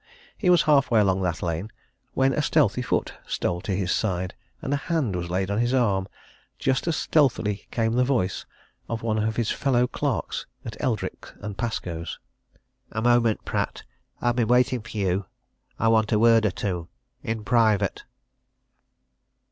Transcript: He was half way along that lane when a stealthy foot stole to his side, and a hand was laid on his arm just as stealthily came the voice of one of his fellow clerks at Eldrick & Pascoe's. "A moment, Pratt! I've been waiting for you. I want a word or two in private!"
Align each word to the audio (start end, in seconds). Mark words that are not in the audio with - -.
He 0.35 0.49
was 0.49 0.63
half 0.63 0.89
way 0.89 0.99
along 0.99 1.21
that 1.21 1.43
lane 1.43 1.71
when 2.15 2.33
a 2.33 2.41
stealthy 2.41 2.81
foot 2.81 3.13
stole 3.27 3.61
to 3.61 3.75
his 3.75 3.91
side, 3.91 4.33
and 4.59 4.73
a 4.73 4.89
hand 4.89 5.15
was 5.15 5.29
laid 5.29 5.51
on 5.51 5.59
his 5.59 5.75
arm 5.75 6.07
just 6.57 6.87
as 6.87 6.95
stealthily 6.97 7.67
came 7.69 7.93
the 7.93 8.03
voice 8.03 8.47
of 8.89 9.03
one 9.03 9.19
of 9.19 9.35
his 9.35 9.51
fellow 9.51 9.85
clerks 9.85 10.47
at 10.65 10.75
Eldrick 10.81 11.31
& 11.43 11.57
Pascoe's. 11.57 12.17
"A 12.91 13.03
moment, 13.03 13.45
Pratt! 13.45 13.83
I've 14.19 14.37
been 14.37 14.47
waiting 14.47 14.81
for 14.81 14.97
you. 14.97 15.27
I 15.77 15.87
want 15.87 16.11
a 16.11 16.17
word 16.17 16.47
or 16.47 16.51
two 16.51 16.87
in 17.21 17.43
private!" 17.43 18.03